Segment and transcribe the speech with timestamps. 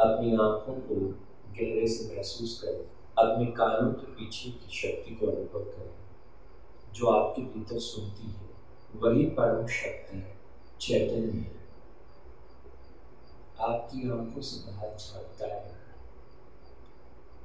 [0.00, 0.94] अपनी आँखों को
[1.58, 2.82] गहरे से महसूस करें।
[3.18, 5.90] अपने कानों के पीछे की शक्ति को अनुभव करें।
[6.92, 8.48] जो आपके भीतर सुनती है,
[9.02, 10.22] वही परम शक्ति
[10.80, 11.58] चैतन्य है।
[13.60, 15.72] आपकी आँखों से बाहर झाँकता है।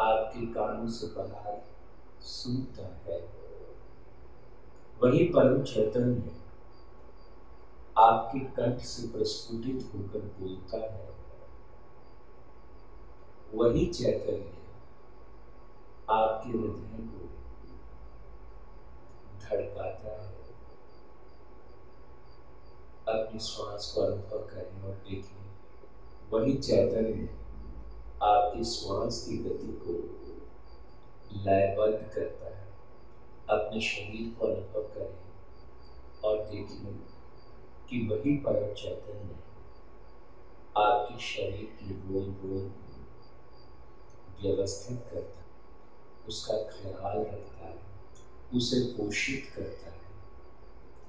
[0.00, 1.58] आपके कानों से बाहर
[2.22, 3.20] सुनता है।
[5.00, 6.30] वही परम चैतन्य
[7.98, 11.21] आपके कंठ से प्रस्फुटित होकर बोलता है।
[13.62, 14.52] वही चैतन्य
[16.10, 17.26] आपके हृदय को
[19.38, 20.32] धड़काता है।
[23.08, 25.42] अपनी श्वास को अनुभव करें और देखें,
[26.32, 27.28] वही चैतन्य
[28.22, 29.92] आपकी श्वास की गति को
[31.32, 32.66] लयबद्ध करता है।
[33.50, 35.18] अपने शरीर को अनुभव करें
[36.24, 36.96] और देखें
[37.90, 39.36] कि वही परम चैतन्य
[40.76, 42.81] आपके शरीर की रोम रोम
[44.42, 45.46] व्यवस्थित करता है,
[46.28, 47.78] उसका ख्याल रखता है,
[48.54, 50.02] उसे पोषित करता है।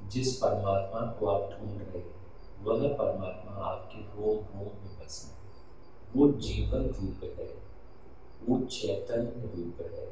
[0.09, 2.25] जिस परमात्मा को आप ढूंढ रहे हैं,
[2.61, 5.33] वह परमात्मा आपके रोम रोम में बसा है।
[6.15, 7.63] वो जीवन रूप है,
[8.49, 10.05] वो चैतन्य रूप है,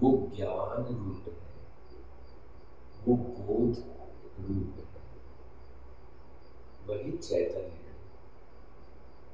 [0.00, 1.44] वो ज्ञान रूप है,
[3.08, 3.76] वो बोध
[4.40, 4.94] रूप है।
[6.86, 7.94] वही चैतन्य है,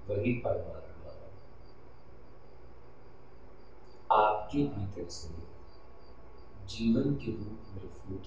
[0.08, 0.89] वही परमात्मा
[4.50, 5.28] आपके भीतर से
[6.68, 8.22] जीवन के रूप में फूट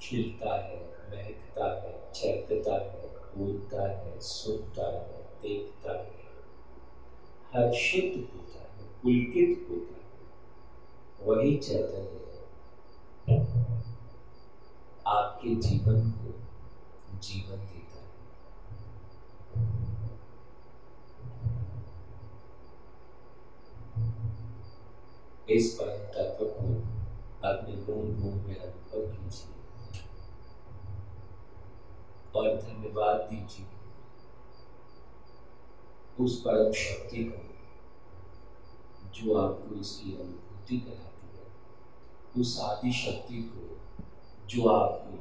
[0.00, 0.76] खिलता है
[1.10, 6.18] महकता है चैतता है, बोलता है, सुनता है, देखता है।
[7.54, 12.46] हर्षित होता है, पुलकित होता है। वही चैतन्य
[15.06, 16.34] आपके जीवन को
[17.20, 18.09] जीवन देता है।
[25.50, 26.64] इस पर तत्व को
[27.48, 29.54] अपने रोम रोम में अनुभव कीजिए।
[32.36, 33.66] और धन्यवाद दीजिए।
[36.24, 37.50] उस परम शक्ति को
[39.10, 41.46] जो आपको इसकी अनुभूति कराती है,
[42.40, 43.80] उस आदि शक्ति को
[44.46, 45.18] जो आपको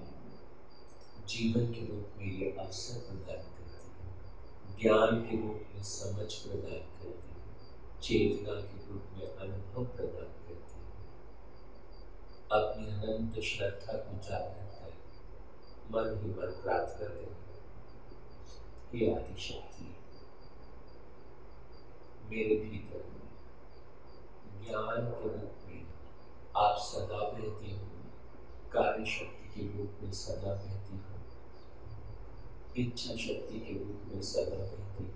[1.26, 3.82] जीवन के रूप में ये अवसर प्रदान करती है,
[4.82, 7.20] ज्ञान के रूप में समझ प्रदान करती है,
[8.02, 10.60] चेतना के रूप में अनुभव प्रदान करती है
[13.30, 14.94] अनंत श्रद्धा को जागृत
[15.92, 17.36] मन ही मन प्रार्थना करें।
[18.94, 19.96] हे आदि शक्ति
[22.30, 23.04] मेरे भीतर
[24.66, 25.86] ज्ञान के रूप में
[26.58, 27.86] आप सदा बहती हो।
[28.74, 31.16] कार्य शक्ति के रूप में सदा बहती हो।
[32.78, 35.12] इच्छा शक्ति के रूप में सदा बहती हो।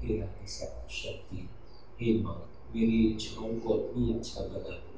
[0.00, 0.46] हे आदि
[0.90, 1.50] शक्ति,
[2.00, 4.91] हे माँ, मेरी इच्छाओं को अपनी इच्छा बना दो।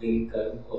[0.00, 0.76] मेरे कर्म को